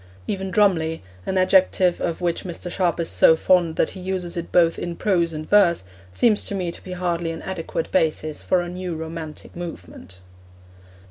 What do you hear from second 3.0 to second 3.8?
so fond